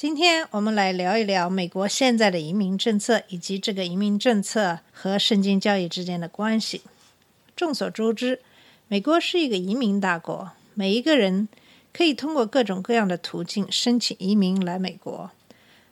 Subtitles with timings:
[0.00, 6.80] 今天我们来聊一聊美国现在的移民政策，以及这个移民政策和圣经教育之间的关系。
[7.54, 8.40] 众所周知，
[8.88, 11.50] 美国是一个移民大国，每一个人
[11.92, 15.30] 可以通过各种各样的途径申请移民来美国。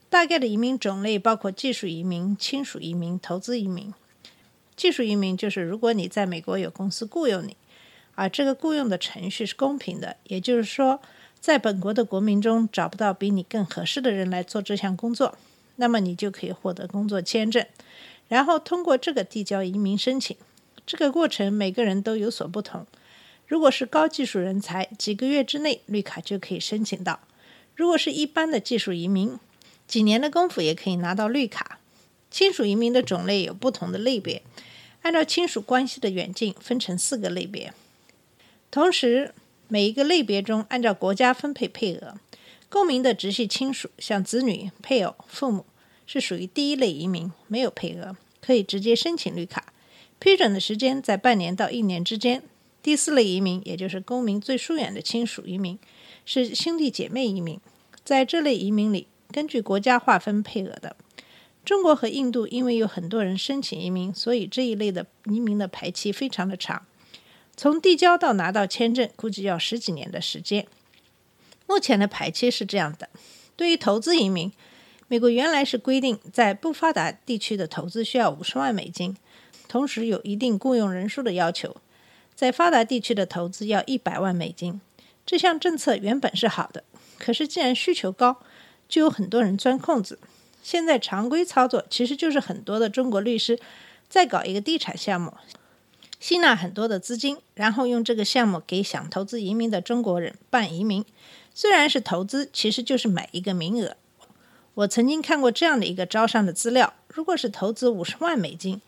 [0.08, 3.92] 大概的移民种类包括技术移民、亲属移民、投资移民。
[4.74, 7.54] 技术移民就是如果你在美国有公司雇佣你，
[8.14, 10.98] 而这个雇佣的程序是公平的，也就是说，
[11.40, 15.38] 在本国的国民中找不到比你更合适的人来做这项工作，
[15.76, 17.64] 那么你就可以获得工作签证，
[18.28, 20.36] 然后通过这个递交移民申请。
[20.86, 22.86] 这个过程每个人都有所不同。
[23.46, 27.20] 如果是高技术人才，几个月之内绿卡就可以申请到；
[27.74, 29.38] 如果是一般的技术移民，
[29.86, 31.78] 几年的功夫也可以拿到绿卡。
[32.30, 34.42] 亲属移民的种类有不同的类别，
[35.00, 37.72] 按照亲属关系的远近分成四个类别。
[38.70, 39.32] 同时，
[39.68, 42.14] 每一个类别中按照国家分配配额。
[42.70, 45.64] 公民的直系亲属，像子女、配偶、父母，
[46.06, 49.72] 是属于第一类移民，没有配额，可以直接申请绿卡，
[50.18, 52.42] 批准的时间在半年到一年之间。
[52.82, 55.78] 第四类移民，也就是公民最疏远的亲属移民，
[56.26, 57.58] 是兄弟姐妹移民，
[58.04, 60.96] 在这类移民里，根据国家划分配额的。
[61.64, 66.86] 中国和印度因为有很多人申请移民，所以这一类的移民的排期非常的长，
[67.58, 70.64] 从递交到拿到签证，估计要十几年的时间。
[71.66, 73.10] 目前的排期是这样的：
[73.56, 74.52] 对于投资移民，
[75.08, 79.16] 美国原来是规定在不发达地区的投资需要五十万美金，
[79.66, 81.72] 同时有一定雇佣人数的要求；
[82.36, 84.80] 在发达地区的投资要一百万美金。
[85.26, 86.84] 这项政策原本是好的，
[87.18, 88.40] 可是既然需求高，
[88.88, 90.20] 就有很多人钻空子。
[90.62, 93.58] 现在常规操作其实就是很多的中国律师
[94.08, 95.34] 在搞一个地产项目，
[96.20, 101.04] 吸纳很多的资金，然后用这个项目给想投资移民的中国人办移民。
[101.54, 103.96] 虽然是投资，其实就是买一个名额。
[104.74, 108.80] 我曾经看过这样的一个招商的资料：如果是投资五十万美金，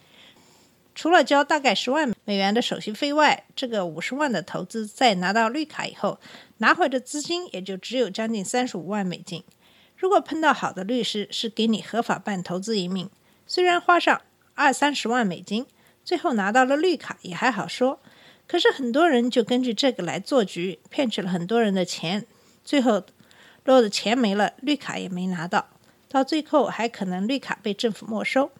[0.94, 6.18] 除了交大概十万美元的手续费外，这个五十万的投资在拿到绿卡以后，
[6.58, 9.42] 拿回的资金也就只有将近三十五万美金。
[9.96, 13.08] 如果碰到好的律师，是给你合法办投资移民，
[13.46, 14.20] 虽然花上
[14.54, 15.66] 二三十万美金，
[16.04, 18.00] 最后拿到了绿卡也还好说。
[18.46, 22.26] 可是很多人就根据这个来做局，骗取了很多人的钱，
[22.64, 23.04] 最后
[23.64, 25.68] 落的钱没了，绿卡也没拿到，
[26.08, 28.50] 到最后还可能绿卡被政府没收，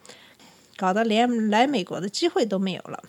[0.77, 3.03] 搞得连来美国的机会都没有了。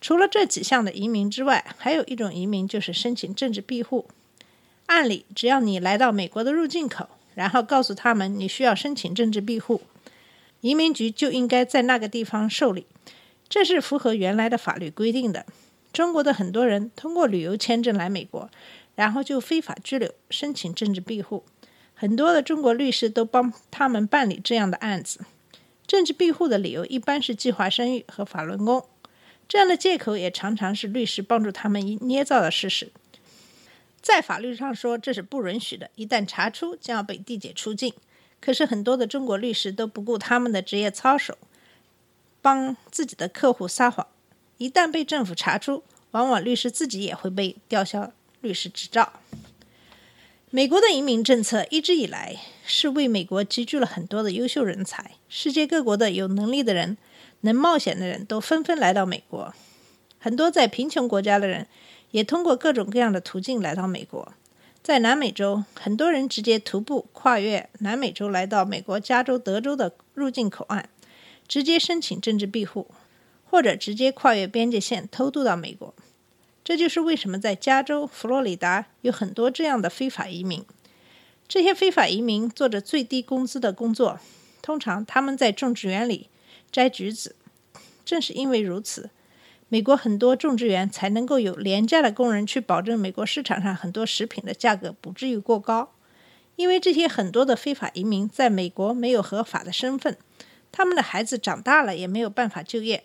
[0.00, 4.06] 除了这几项的移民之外，还有一种移民就是申请政治庇护。
[4.86, 9.82] 按理，只要你来到美国的入境口，然后告诉他们你需要申请政治庇护，
[10.62, 12.86] 移民局就应该在那个地方受理，
[13.48, 15.46] 这是符合原来的法律规定的。
[15.92, 18.50] 中国的很多人通过旅游签证来美国，
[18.94, 21.44] 然后就非法拘留，申请政治庇护。
[21.94, 25.20] 很多的中国律师都帮他们办理这样的案子。
[25.86, 28.84] 政治庇护的理由一般是计划生育和法轮功，
[29.48, 32.92] 这样的借口也常常是律师帮助他们捏造的事实。
[34.02, 37.92] 在法律上说这是不允许的，一旦查出将要被递解出境。
[38.40, 41.36] 可是很多的中国律师都不顾他们的职业操守，
[42.48, 44.06] 帮自己的客户撒谎。
[44.56, 45.82] 一旦被政府查出，
[46.12, 48.10] 往往律师自己也会被吊销
[48.40, 49.12] 律师执照。
[50.48, 56.96] 美国的移民政策一直以来是为美国集聚了很多的优秀人才，世界各国的有能力的人、
[57.42, 59.52] 能冒险的人都纷纷来到美国。
[60.18, 61.66] 很多在贫穷国家的人
[62.12, 64.32] 也通过各种各样的途径来到美国。
[64.82, 70.88] 在南美洲，很多人直接徒步跨越南美洲来到美国加州、德州的入境口岸，
[71.48, 72.86] 直接申请政治庇护。
[73.50, 75.94] 或者直接跨越边界线偷渡到美国，
[76.62, 80.62] 这就是为什么在加州、佛罗里达有很多这样的非法移民。
[81.48, 84.20] 这些非法移民做着最低工资的工作，
[84.60, 86.28] 通常他们在种植园里
[86.70, 87.36] 摘橘子。
[88.04, 89.08] 正是因为如此，
[89.70, 95.94] 美国很多种植园才能够有廉价的工人去保证美国市场上很多食品的价格不至于过高。
[96.56, 100.18] 因为这些很多的非法移民在美国没有合法的身份，
[100.70, 103.04] 他们的孩子长大了也没有办法就业。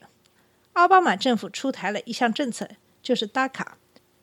[0.74, 2.68] 奥巴马政府出台了一项政策，
[3.02, 3.78] 就是打卡。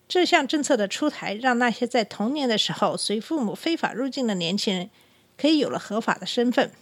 [0.08, 4.90] 这项政策的出台，让那些在童年的时候随父母非法入境的年轻人，
[5.38, 6.72] 可以有了合法的身份，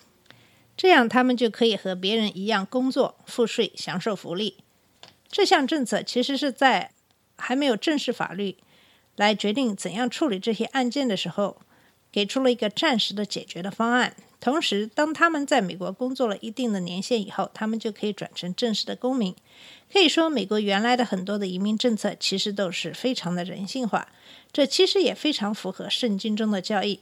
[0.75, 4.57] 这样他们就可以和别人一样工作、付税、享受福利。
[5.31, 6.93] 这项政策其实是在
[7.37, 8.57] 还没有正式法律
[9.17, 11.61] 来决定怎样处理这些案件的时候，
[12.11, 14.15] 给出了一个暂时的解决的方案。
[14.41, 19.35] 同时，当他们在美国工作了一定的年限以后，他们就可以转成正式的公民。
[19.93, 24.09] 可以说，美国原来的很多的移民政策其实都是非常的人性化，
[24.53, 27.01] 这其实也非常符合圣经中的教义。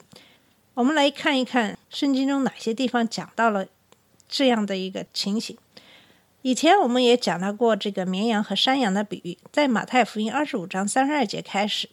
[0.75, 3.67] 我们来看一看圣经中哪些地方讲到了
[4.29, 5.59] 这样的一个情形。
[6.41, 11.91] 以前我们也讲到过这个绵羊和山羊的比喻，在马太福音二十五章三十二节开始。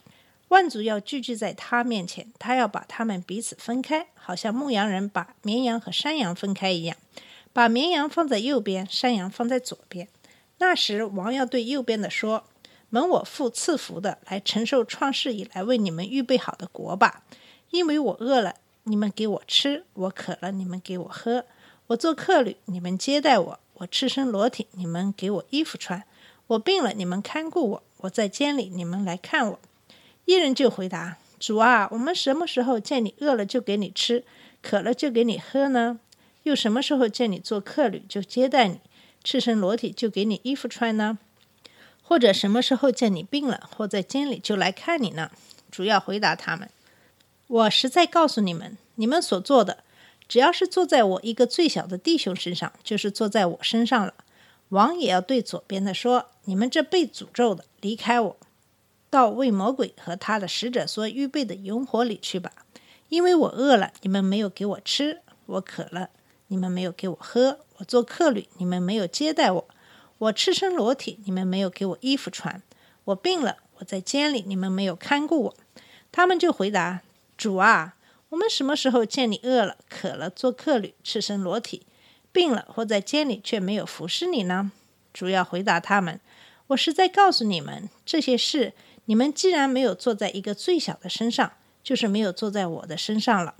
[0.54, 6.96] 万族要聚集在他面前，他要把他们彼此分开，好像牧羊人把绵羊和山羊分开一样，
[7.52, 10.08] 把绵羊放在右边，山羊放在左边。
[10.60, 12.44] 那时，王要对右边的说
[12.92, 17.24] ：“蒙我父赐福的，来承受创世以来为你们预备好的国吧。
[17.72, 18.54] 因为我饿了，
[18.84, 21.46] 你们给我吃；我渴了，你们给我喝；
[21.88, 26.04] 我做客旅，你们接待我；我赤身裸体，你们给我衣服穿；
[26.46, 29.60] 我病了，你们看顾我；我在监里，你们来看我。”
[30.25, 34.24] 一人就回答：“主啊，我们什么时候见你饿了就给你吃，
[34.62, 36.00] 渴了就给你喝呢？
[36.44, 38.80] 又什么时候见你做客旅就接待你，
[39.24, 41.20] 赤身裸体就给你衣服穿呢？
[42.02, 45.31] 或者什么时候见你病了或在监里就来看你呢？”
[45.70, 46.70] 主要回答他们
[47.48, 49.84] ：“我实在告诉你们，你们所做的，
[50.28, 54.14] 只要是坐在我一个最小的弟兄身上，就是坐在我身上了。
[54.70, 58.38] 王也要对左边的说：你们这被诅咒的，离开我。”
[59.13, 62.51] 到为魔鬼和他的使者所预备的永火里去吧，
[63.10, 66.10] 因为我饿了，你们没有给我吃；我渴了，
[66.48, 69.65] 你们没有给我喝；我做客旅，你们没有接待我；
[70.18, 72.62] 我赤身裸体，你们没有给我衣服穿；
[73.04, 75.56] 我病了，我在监里，你们没有看顾我。
[76.12, 77.01] 他们就回答
[77.38, 77.94] ：“主啊，
[78.30, 81.86] 我们什么时候见你饿了、渴了、做客旅、赤身裸体、
[82.31, 84.71] 病了或在监里，却没有服侍你呢？”
[85.13, 86.19] 主要回答他们
[86.69, 88.74] ：“我是在告诉你们这些事。”
[89.06, 91.54] 你们既然没有坐在一个最小的身上，
[91.84, 93.56] 就是没有坐在我的身上了。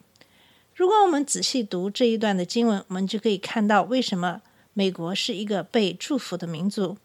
[0.74, 4.42] 如果我们仔细读这一段的经文，我们就可以看到为什么
[4.74, 6.98] 美国是一个被祝福的民族。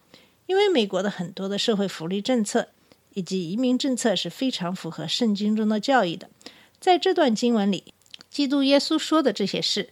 [0.45, 2.69] 因为美国的很多的社会福利政策
[3.13, 6.29] 以及移民政策是非常符合圣经中的教义的。
[6.79, 7.93] 在这段经文里，
[8.31, 9.89] 基督耶稣说的这些事，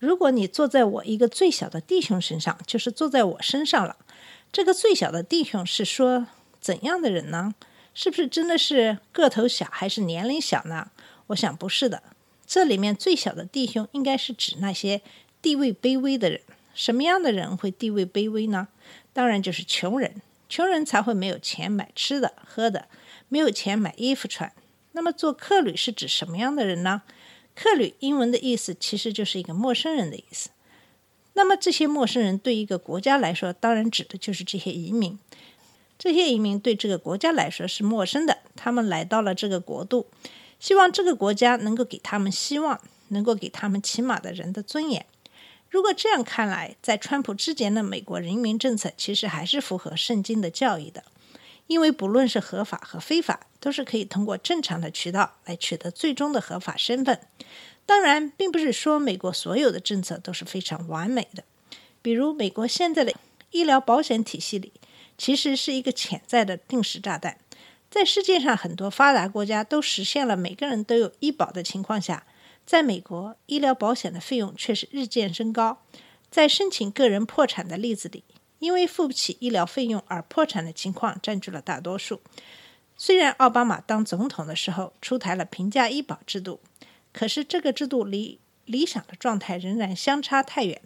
[0.00, 3.96] 如果你坐在我一个最小的弟兄身上，就是坐在我身上了。
[4.50, 6.26] 这个最小的弟兄是说。
[6.66, 7.54] 怎样的人呢？
[7.94, 10.90] 是不是真的是个头小还是年龄小呢？
[11.28, 12.02] 我想不是的。
[12.44, 15.00] 这里面最小的弟兄应该是指那些
[15.40, 16.40] 地位卑微的人。
[16.74, 18.66] 什么样的人会地位卑微呢？
[19.12, 20.20] 当然就是穷人。
[20.48, 22.88] 穷人才会没有钱买吃的喝的，
[23.28, 24.52] 没有钱买衣服穿。
[24.90, 27.02] 那么做客旅是指什么样的人呢？
[27.54, 30.50] 客旅英文的意思其实就是一个陌生人的意思。
[31.34, 35.16] 那么这些陌生人对一个国家来说，当然指的就是这些移民。
[35.98, 40.06] 这些移民对这个国家来说是陌生的，他们来到了这个国度，
[40.60, 45.06] 希望这个国家能够给他们希望，能够给他们起码的人的尊严。
[45.70, 51.02] 如果这样看来，在川普之前的美国移民政策其实还是符合圣经的教义的，
[51.66, 57.18] 因为不论是合法和非法，都是可以通过正常的渠道来取得最终的合法身份。
[57.86, 61.42] 当然，并不是说美国所有的政策都是非常完美的，
[62.02, 63.14] 比如美国现在的
[63.50, 64.72] 医疗保险体系里。
[65.16, 67.38] 其实是一个潜在的定时炸弹。
[67.90, 72.26] 在世界上很多发达国家都实现了每个人都有医保的情况下，
[72.66, 75.82] 在美国医疗保险的费用却是日渐升高。
[76.30, 78.24] 在申请个人破产的例子里，
[78.58, 82.20] 因为付不起医疗费用而破产的情况占据了大多数。
[82.96, 86.60] 虽然奥巴马当总统的时候出台了平价医保制度，
[87.12, 90.82] 可是这个制度离理想的状态仍然相差太远。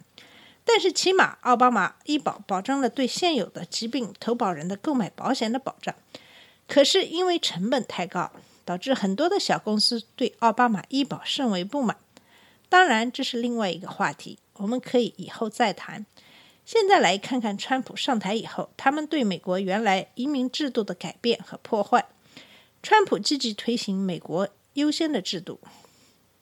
[0.63, 5.93] 但是，起码奥巴马医保保证了对现有的疾病投保人的购买保险的保障。
[6.67, 8.31] 可是，因为成本太高，
[8.63, 11.97] 导致很多的小公司对奥巴马医保甚为不满。
[12.69, 16.05] 当然，这是另外一个话题，我们可以以后再谈。
[16.63, 22.05] 现在来看看川普上台以后，他们对美国原来移民制度的改变和破坏。
[22.83, 25.59] 川普积极推行美国优先的制度，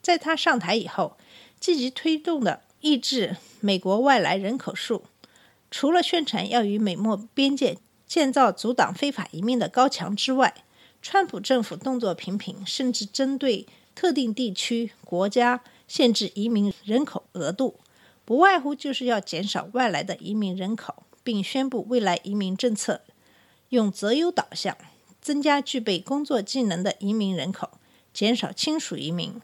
[0.00, 1.16] 在他上台以后，
[1.58, 2.62] 积极推动的。
[2.80, 5.04] 抑制美国外来人口数，
[5.70, 10.64] 除了宣传要与美墨边界建造阻挡非法移民的高墙之外，
[11.02, 17.78] 川普政府动作频频，甚至针对特定地区、国家限制移民人口额度，
[18.24, 23.02] 不外乎就是要减少外来的移民人口，并宣布未来移民政策
[23.68, 24.74] 用择优导向，
[25.20, 27.72] 增加具备工作技能的移民人口，
[28.14, 29.34] 减少亲属移民，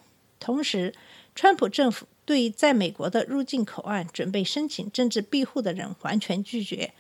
[0.41, 0.95] 同时。
[1.39, 6.93] 川普政府对在美国的入境口岸准备申请政治庇护的人完全拒绝，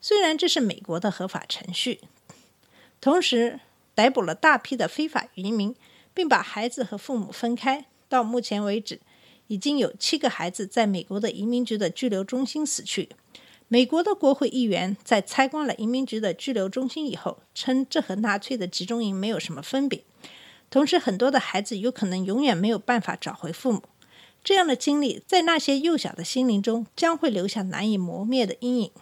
[0.00, 2.02] 虽然这是美国的合法程序。
[3.00, 3.60] 同时，
[3.94, 5.74] 逮捕了大批的非法移民，
[6.12, 7.86] 并把孩子和父母分开。
[8.08, 9.00] 到目前为止，
[9.46, 13.08] 已经有七个孩子在美国的移民局的拘留中心死去。
[13.68, 20.04] 美国的国会议员在参观了移民局的拘留中心以后，称这和纳粹的集中营没有什么分别。
[20.70, 23.82] 同时，很多的孩子有可能永远没有办法找回父母。
[24.46, 28.92] 这样的经历在那些幼小的心灵中将会留下难以磨灭的阴影。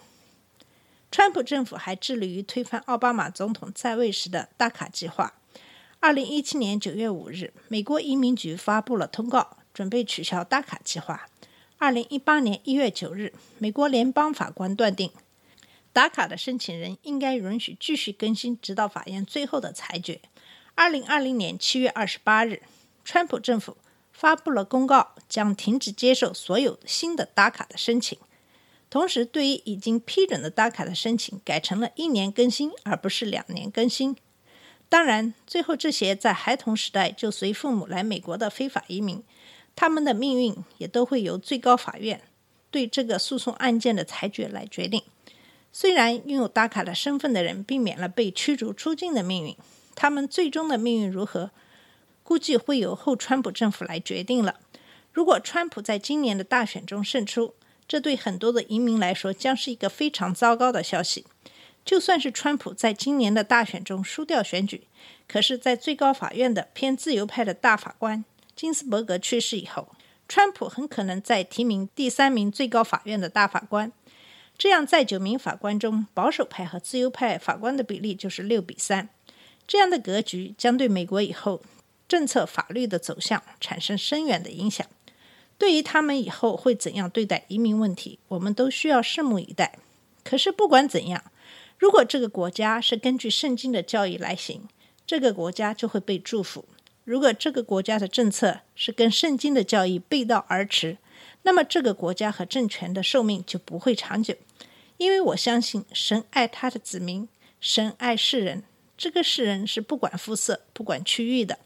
[1.10, 5.34] 川普政府还致力于推翻奥巴马总统在位时的大卡计划。
[6.00, 11.28] 二零一七年九月五日，美国移民局发布了通告，准备取消大卡计划。
[11.76, 15.10] 二零一八年一月九日，美国联邦法官断定，
[15.92, 20.22] 打卡的申请人应该允许继续更新，直到法院最后的裁决。
[20.74, 22.62] 二零二零年七月二十八日，
[23.04, 23.76] 川普政府
[24.14, 28.16] 发布了公告，将停止接受所有新的打卡的申请，
[28.88, 34.16] 同时对于已经批准的打卡的申请，改成了一年更新，而不是两年更新。
[34.88, 39.22] 当然，最后这些在孩童时代就随父母来美国的非法移民，
[39.74, 42.20] 他们的命运也都会由最高法院
[42.70, 45.02] 对这个诉讼案件的裁决来决定。
[45.72, 49.56] 虽然拥有打卡的身份的人避免了被驱逐出境的命运。
[49.96, 51.52] 他们最终的命运如何，
[52.24, 54.58] 估计会由后川普政府来决定了。
[55.12, 57.54] 如果川普在今年的大选中胜出，
[57.86, 61.24] 这对很多的移民来说将是一个非常糟糕的消息。
[61.84, 64.88] 就算是川普在今年的大选中输掉选举，
[65.28, 68.24] 可是，在最高法院的偏自由派的大法官
[68.56, 69.88] 金斯伯格去世以后，
[70.26, 73.92] 川普很可能再提名第三名最高法院的大法官。
[74.56, 79.10] 这样，在九名法官中，保守派和自由派法官的比例就是六比三。
[79.66, 81.60] 这样的格局将对美国以后
[82.14, 84.86] 政策法律的走向产生深远的影响。
[85.58, 89.76] 对于他们以后会怎样对待移民问题，我们都需要拭目以待。
[90.22, 91.24] 可是不管怎样，
[91.76, 94.68] 如果这个国家是根据圣经的教义来行，
[95.04, 96.64] 这个国家就会被祝福；
[97.02, 100.98] 如果这个国家的政策是跟圣经的教义背道而驰，
[101.42, 104.36] 那么这个国家和政权的寿命就不会长久。
[104.98, 107.28] 因为我相信神爱他的子民，
[107.60, 108.62] 神爱世人。
[108.96, 111.58] 这个世人是不管肤色、不管区域的，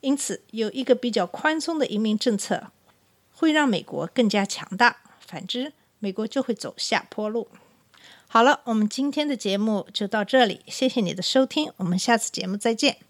[0.00, 2.72] 因此有一个比较宽松的移民政策，
[3.32, 7.48] 会让美国更加强大；反之，美国就会走下坡路。
[8.26, 13.09] 好了，我们今天的节目就到这里，谢谢你的收听，我们下次节目再见。